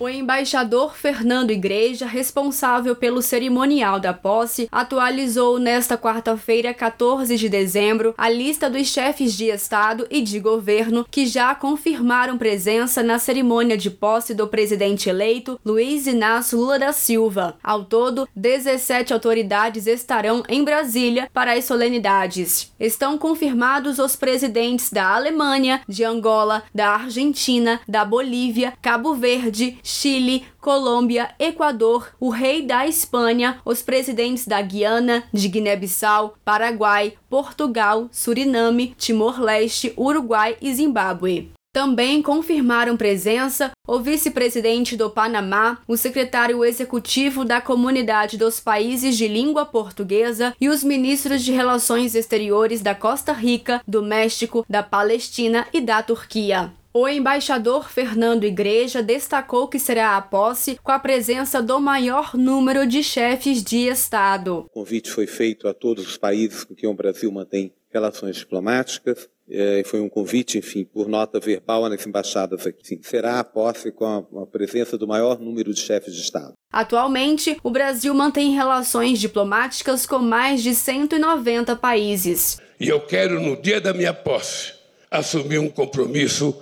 [0.00, 8.14] O embaixador Fernando Igreja, responsável pelo cerimonial da posse, atualizou nesta quarta-feira, 14 de dezembro,
[8.16, 13.76] a lista dos chefes de Estado e de governo que já confirmaram presença na cerimônia
[13.76, 17.58] de posse do presidente eleito Luiz Inácio Lula da Silva.
[17.62, 22.72] Ao todo, 17 autoridades estarão em Brasília para as solenidades.
[22.80, 30.44] Estão confirmados os presidentes da Alemanha, de Angola, da Argentina, da Bolívia, Cabo Verde, Chile,
[30.60, 38.94] Colômbia, Equador, o rei da Espanha, os presidentes da Guiana, de Guiné-Bissau, Paraguai, Portugal, Suriname,
[38.96, 41.52] Timor-Leste, Uruguai e Zimbábue.
[41.72, 49.28] Também confirmaram presença o vice-presidente do Panamá, o secretário executivo da Comunidade dos Países de
[49.28, 55.66] Língua Portuguesa e os ministros de Relações Exteriores da Costa Rica, do México, da Palestina
[55.72, 56.72] e da Turquia.
[56.92, 62.84] O embaixador Fernando Igreja destacou que será a posse com a presença do maior número
[62.84, 64.66] de chefes de Estado.
[64.66, 69.28] O convite foi feito a todos os países com quem o Brasil mantém relações diplomáticas.
[69.48, 72.84] É, foi um convite, enfim, por nota verbal nas embaixadas aqui.
[72.84, 76.54] Sim, será a posse com a, a presença do maior número de chefes de Estado.
[76.72, 82.58] Atualmente, o Brasil mantém relações diplomáticas com mais de 190 países.
[82.80, 84.72] E eu quero, no dia da minha posse,
[85.08, 86.56] assumir um compromisso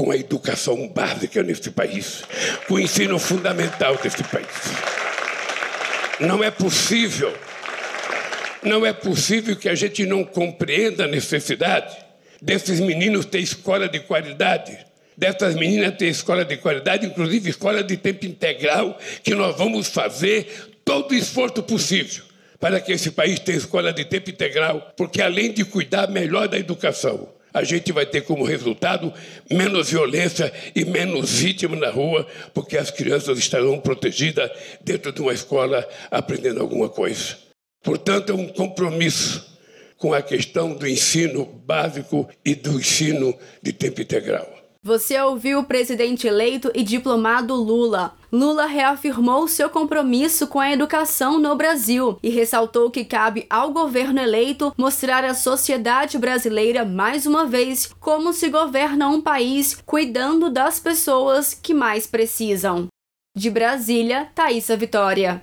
[0.00, 2.22] com a educação básica neste país,
[2.66, 4.46] com o ensino fundamental deste país.
[6.18, 7.36] Não é possível,
[8.62, 11.94] não é possível que a gente não compreenda a necessidade
[12.40, 14.78] desses meninos ter escola de qualidade,
[15.14, 20.70] dessas meninas ter escola de qualidade, inclusive escola de tempo integral, que nós vamos fazer
[20.82, 22.24] todo o esforço possível
[22.58, 26.56] para que esse país tenha escola de tempo integral, porque além de cuidar melhor da
[26.56, 29.12] educação, a gente vai ter como resultado
[29.50, 35.32] menos violência e menos vítimas na rua, porque as crianças estarão protegidas dentro de uma
[35.32, 37.36] escola aprendendo alguma coisa.
[37.82, 39.58] Portanto, é um compromisso
[39.96, 44.59] com a questão do ensino básico e do ensino de tempo integral.
[44.82, 48.14] Você ouviu o presidente eleito e diplomado Lula.
[48.32, 54.18] Lula reafirmou seu compromisso com a educação no Brasil e ressaltou que cabe ao governo
[54.18, 60.80] eleito mostrar à sociedade brasileira mais uma vez como se governa um país cuidando das
[60.80, 62.88] pessoas que mais precisam.
[63.36, 65.38] De Brasília, Thaisa Vitória.